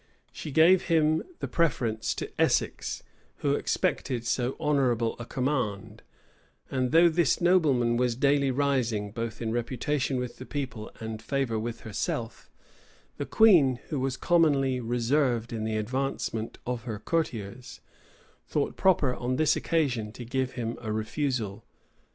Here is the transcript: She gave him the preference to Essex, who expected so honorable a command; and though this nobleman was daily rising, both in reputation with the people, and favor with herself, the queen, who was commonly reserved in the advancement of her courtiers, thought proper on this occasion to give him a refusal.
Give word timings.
She 0.31 0.49
gave 0.49 0.85
him 0.85 1.21
the 1.41 1.47
preference 1.47 2.15
to 2.15 2.31
Essex, 2.41 3.03
who 3.45 3.53
expected 3.53 4.25
so 4.25 4.57
honorable 4.59 5.15
a 5.19 5.25
command; 5.27 6.01
and 6.71 6.89
though 6.91 7.07
this 7.07 7.39
nobleman 7.39 7.97
was 7.97 8.15
daily 8.15 8.49
rising, 8.49 9.11
both 9.11 9.43
in 9.43 9.51
reputation 9.51 10.17
with 10.17 10.37
the 10.37 10.45
people, 10.47 10.89
and 10.99 11.21
favor 11.21 11.59
with 11.59 11.81
herself, 11.81 12.49
the 13.17 13.27
queen, 13.27 13.77
who 13.89 13.99
was 13.99 14.17
commonly 14.17 14.79
reserved 14.79 15.53
in 15.53 15.65
the 15.65 15.77
advancement 15.77 16.57
of 16.65 16.85
her 16.85 16.97
courtiers, 16.97 17.79
thought 18.47 18.75
proper 18.75 19.13
on 19.13 19.35
this 19.35 19.55
occasion 19.55 20.11
to 20.13 20.25
give 20.25 20.53
him 20.53 20.79
a 20.81 20.91
refusal. 20.91 21.63